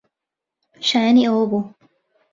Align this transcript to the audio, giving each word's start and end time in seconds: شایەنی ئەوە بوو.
شایەنی 0.87 1.27
ئەوە 1.27 1.43
بوو. 1.51 1.61